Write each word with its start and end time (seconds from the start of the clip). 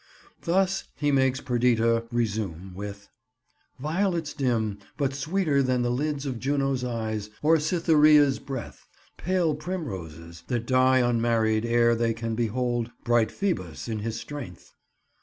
Thus, 0.45 0.85
he 0.95 1.11
makes 1.11 1.41
Perdita 1.41 2.05
resume, 2.11 2.73
with— 2.73 3.07
"Violets 3.79 4.33
dim, 4.33 4.79
But 4.97 5.13
sweeter 5.13 5.61
than 5.61 5.83
the 5.83 5.91
lids 5.91 6.25
of 6.25 6.39
Juno's 6.39 6.83
eyes 6.83 7.29
Or 7.43 7.59
Cytherea's 7.59 8.39
breath; 8.39 8.87
pale 9.17 9.53
primroses 9.53 10.43
That 10.47 10.65
die 10.65 11.07
unmarried 11.07 11.67
ere 11.67 11.93
they 11.93 12.15
can 12.15 12.33
behold 12.33 12.89
Bright 13.03 13.29
Phœbus 13.29 13.87
in 13.87 13.99
his 13.99 14.19
strength." 14.19 14.73